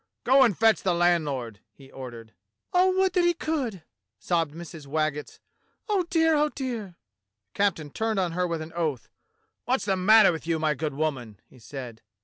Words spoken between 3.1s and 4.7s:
that he could," sobbed